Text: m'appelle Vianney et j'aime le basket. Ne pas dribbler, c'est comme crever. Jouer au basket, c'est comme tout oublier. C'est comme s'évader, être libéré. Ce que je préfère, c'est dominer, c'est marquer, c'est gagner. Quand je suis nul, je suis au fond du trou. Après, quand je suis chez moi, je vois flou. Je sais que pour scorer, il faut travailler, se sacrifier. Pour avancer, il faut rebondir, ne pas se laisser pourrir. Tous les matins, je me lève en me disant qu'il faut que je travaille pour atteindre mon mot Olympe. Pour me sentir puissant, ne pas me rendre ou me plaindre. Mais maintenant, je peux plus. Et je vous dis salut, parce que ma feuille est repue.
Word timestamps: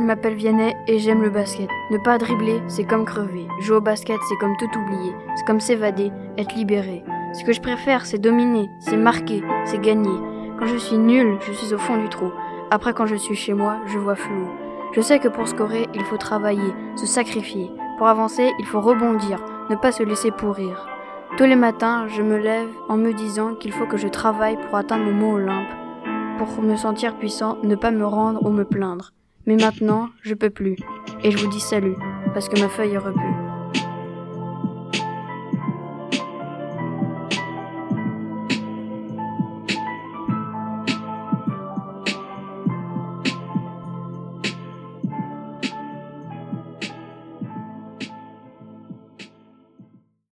m'appelle 0.00 0.34
Vianney 0.34 0.74
et 0.86 0.98
j'aime 0.98 1.22
le 1.22 1.30
basket. 1.30 1.68
Ne 1.90 1.98
pas 1.98 2.18
dribbler, 2.18 2.62
c'est 2.68 2.84
comme 2.84 3.04
crever. 3.04 3.46
Jouer 3.60 3.76
au 3.76 3.80
basket, 3.80 4.18
c'est 4.28 4.36
comme 4.36 4.56
tout 4.56 4.78
oublier. 4.78 5.12
C'est 5.36 5.44
comme 5.44 5.60
s'évader, 5.60 6.10
être 6.38 6.54
libéré. 6.54 7.04
Ce 7.34 7.44
que 7.44 7.52
je 7.52 7.60
préfère, 7.60 8.06
c'est 8.06 8.18
dominer, 8.18 8.70
c'est 8.80 8.96
marquer, 8.96 9.42
c'est 9.64 9.80
gagner. 9.80 10.18
Quand 10.58 10.66
je 10.66 10.76
suis 10.76 10.98
nul, 10.98 11.36
je 11.40 11.52
suis 11.52 11.74
au 11.74 11.78
fond 11.78 11.96
du 11.96 12.08
trou. 12.08 12.30
Après, 12.70 12.94
quand 12.94 13.06
je 13.06 13.16
suis 13.16 13.34
chez 13.34 13.52
moi, 13.52 13.80
je 13.86 13.98
vois 13.98 14.14
flou. 14.14 14.48
Je 14.94 15.00
sais 15.00 15.18
que 15.18 15.28
pour 15.28 15.48
scorer, 15.48 15.88
il 15.94 16.04
faut 16.04 16.16
travailler, 16.16 16.72
se 16.96 17.06
sacrifier. 17.06 17.70
Pour 17.98 18.06
avancer, 18.06 18.50
il 18.58 18.66
faut 18.66 18.80
rebondir, 18.80 19.44
ne 19.70 19.76
pas 19.76 19.92
se 19.92 20.02
laisser 20.02 20.30
pourrir. 20.30 20.86
Tous 21.36 21.44
les 21.44 21.56
matins, 21.56 22.08
je 22.08 22.22
me 22.22 22.36
lève 22.36 22.68
en 22.88 22.96
me 22.96 23.12
disant 23.12 23.54
qu'il 23.54 23.72
faut 23.72 23.86
que 23.86 23.96
je 23.96 24.08
travaille 24.08 24.58
pour 24.58 24.76
atteindre 24.76 25.04
mon 25.04 25.12
mot 25.12 25.36
Olympe. 25.36 25.68
Pour 26.36 26.62
me 26.62 26.76
sentir 26.76 27.16
puissant, 27.16 27.56
ne 27.62 27.74
pas 27.74 27.90
me 27.90 28.04
rendre 28.04 28.44
ou 28.44 28.50
me 28.50 28.64
plaindre. 28.64 29.12
Mais 29.46 29.56
maintenant, 29.56 30.08
je 30.22 30.34
peux 30.34 30.50
plus. 30.50 30.76
Et 31.24 31.30
je 31.30 31.38
vous 31.38 31.48
dis 31.48 31.60
salut, 31.60 31.96
parce 32.32 32.48
que 32.48 32.60
ma 32.60 32.68
feuille 32.68 32.94
est 32.94 32.98
repue. 32.98 33.41